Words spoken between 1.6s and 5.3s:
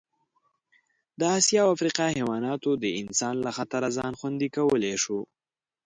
او افریقا حیواناتو د انسان له خطره ځان خوندي کولی شو.